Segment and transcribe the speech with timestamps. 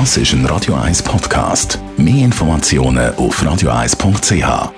[0.00, 1.78] Das ist ein Radio 1 Podcast.
[1.96, 4.72] Mehr Informationen auf radio1.ch.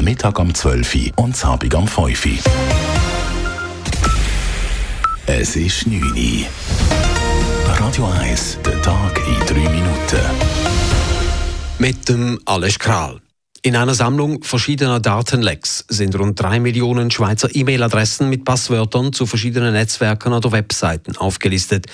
[0.00, 2.32] Mittag um 12 Uhr und Abend um 5 Uhr.
[5.26, 6.46] Es ist 9 Uhr.
[7.78, 10.20] Radio 1, der Tag in 3 Minuten.
[11.78, 13.20] Mit dem Alles Kral.
[13.66, 19.72] In einer Sammlung verschiedener Datenlecks sind rund drei Millionen Schweizer E-Mail-Adressen mit Passwörtern zu verschiedenen
[19.72, 21.86] Netzwerken oder Webseiten aufgelistet.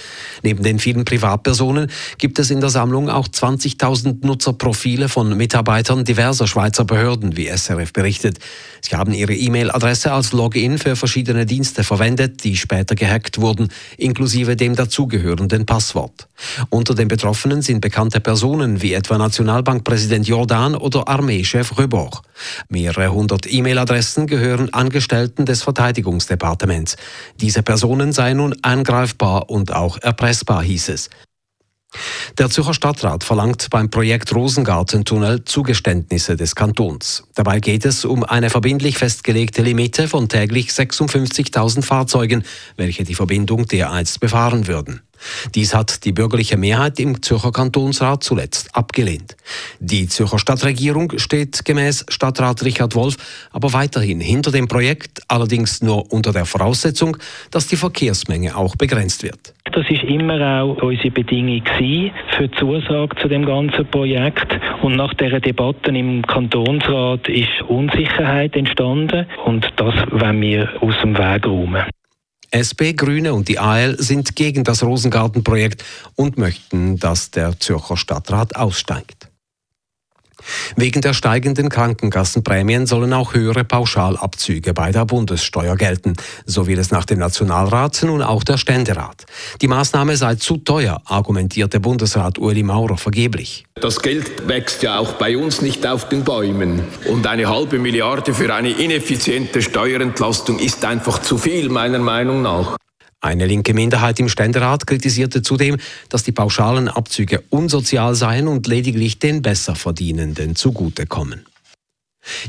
[0.42, 6.46] Neben den vielen Privatpersonen gibt es in der Sammlung auch 20.000 Nutzerprofile von Mitarbeitern diverser
[6.46, 8.38] Schweizer Behörden, wie SRF berichtet.
[8.82, 14.56] Sie haben ihre E-Mail-Adresse als Login für verschiedene Dienste verwendet, die später gehackt wurden, inklusive
[14.56, 16.28] dem dazugehörenden Passwort.
[16.68, 22.22] Unter den Betroffenen sind bekannte Personen wie etwa Nationalbankpräsident Jordan oder Armeechef Chef Röboch.
[22.68, 26.96] Mehrere hundert E-Mail-Adressen gehören Angestellten des Verteidigungsdepartements.
[27.40, 31.08] Diese Personen seien nun angreifbar und auch erpressbar, hieß es.
[32.38, 37.24] Der Zürcher Stadtrat verlangt beim Projekt Rosengartentunnel Zugeständnisse des Kantons.
[37.34, 42.44] Dabei geht es um eine verbindlich festgelegte Limite von täglich 56.000 Fahrzeugen,
[42.76, 45.02] welche die Verbindung dereinst befahren würden.
[45.54, 49.36] Dies hat die bürgerliche Mehrheit im Zürcher Kantonsrat zuletzt abgelehnt.
[49.78, 53.16] Die Zürcher Stadtregierung steht gemäß Stadtrat Richard Wolf
[53.50, 57.16] aber weiterhin hinter dem Projekt, allerdings nur unter der Voraussetzung,
[57.50, 59.54] dass die Verkehrsmenge auch begrenzt wird.
[59.72, 64.46] Das ist immer auch unsere Bedingung für die Zusage zu dem ganzen Projekt.
[64.82, 71.16] Und nach der Debatte im Kantonsrat ist Unsicherheit entstanden und das wollen wir aus dem
[71.16, 71.84] Weg räumen.
[72.52, 75.82] SP, Grüne und die AL sind gegen das Rosengartenprojekt
[76.16, 79.21] und möchten, dass der Zürcher Stadtrat aussteigt.
[80.76, 86.14] Wegen der steigenden Krankenkassenprämien sollen auch höhere Pauschalabzüge bei der Bundessteuer gelten.
[86.46, 89.26] So will es nach dem Nationalrat nun auch der Ständerat.
[89.60, 93.64] Die Maßnahme sei zu teuer, argumentierte Bundesrat Ueli Maurer vergeblich.
[93.80, 96.82] Das Geld wächst ja auch bei uns nicht auf den Bäumen.
[97.08, 102.76] Und eine halbe Milliarde für eine ineffiziente Steuerentlastung ist einfach zu viel, meiner Meinung nach.
[103.22, 105.78] Eine linke Minderheit im Ständerat kritisierte zudem,
[106.08, 111.46] dass die pauschalen Abzüge unsozial seien und lediglich den Besserverdienenden zugutekommen.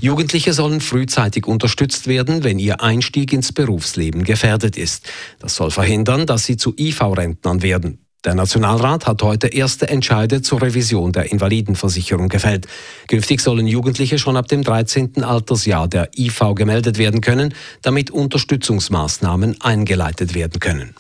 [0.02, 5.08] Jugendliche sollen frühzeitig unterstützt werden, wenn ihr Einstieg ins Berufsleben gefährdet ist.
[5.40, 8.03] Das soll verhindern, dass sie zu IV-Rentnern werden.
[8.26, 12.68] Der Nationalrat hat heute erste Entscheide zur Revision der Invalidenversicherung gefällt.
[13.08, 15.24] Künftig sollen Jugendliche schon ab dem 13.
[15.24, 20.96] Altersjahr der IV gemeldet werden können, damit Unterstützungsmaßnahmen eingeleitet werden können.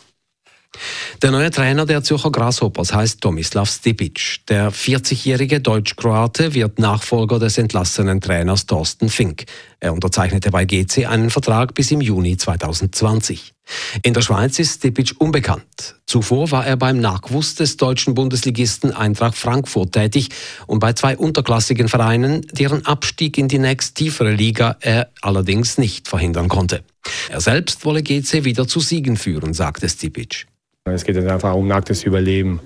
[1.21, 4.39] Der neue Trainer der Zürcher Grasshoppers heißt Tomislav Stipic.
[4.49, 9.45] Der 40-jährige Deutsch-Kroate wird Nachfolger des entlassenen Trainers Thorsten Fink.
[9.79, 13.52] Er unterzeichnete bei GC einen Vertrag bis im Juni 2020.
[14.01, 15.95] In der Schweiz ist Stipic unbekannt.
[16.05, 20.29] Zuvor war er beim Nachwuchs des deutschen Bundesligisten Eintracht Frankfurt tätig
[20.67, 26.07] und bei zwei unterklassigen Vereinen, deren Abstieg in die nächst tiefere Liga er allerdings nicht
[26.07, 26.83] verhindern konnte.
[27.29, 30.45] Er selbst wolle GC wieder zu Siegen führen, sagte Stipic.
[30.85, 32.59] Es geht einfach um nacktes Überleben,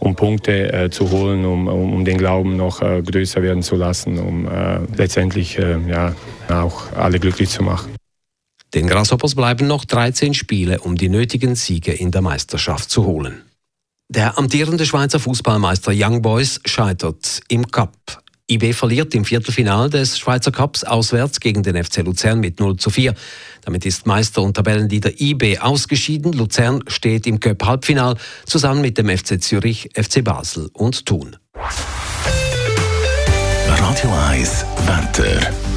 [0.00, 3.76] um Punkte äh, zu holen, um, um, um, den Glauben noch äh, größer werden zu
[3.76, 6.16] lassen, um äh, letztendlich äh, ja,
[6.48, 7.99] auch alle glücklich zu machen.
[8.74, 13.42] Den Grasshoppers bleiben noch 13 Spiele, um die nötigen Siege in der Meisterschaft zu holen.
[14.08, 18.22] Der amtierende Schweizer Fußballmeister Young Boys scheitert im Cup.
[18.50, 22.90] IB verliert im Viertelfinal des Schweizer Cups auswärts gegen den FC Luzern mit 0 zu
[22.90, 23.14] 4.
[23.62, 26.32] Damit ist Meister und Tabellenleader IB ausgeschieden.
[26.32, 28.16] Luzern steht im Cup-Halbfinal
[28.46, 31.36] zusammen mit dem FC Zürich, FC Basel und Thun.
[33.68, 35.69] Radio 1 Wetter.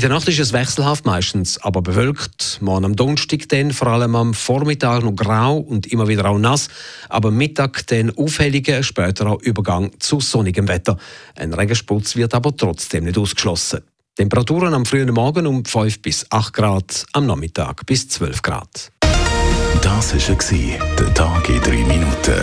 [0.00, 2.56] In der Nacht ist es wechselhaft, meistens aber bewölkt.
[2.62, 6.68] Morgen am Donnerstag dann vor allem am Vormittag noch grau und immer wieder auch nass.
[7.10, 10.96] Aber Mittag dann auffälliger, später auch Übergang zu sonnigem Wetter.
[11.36, 13.82] Ein Regensputz wird aber trotzdem nicht ausgeschlossen.
[14.16, 18.90] Temperaturen am frühen Morgen um 5 bis 8 Grad, am Nachmittag bis 12 Grad.
[19.82, 22.42] Das war der Tag in 3 Minuten.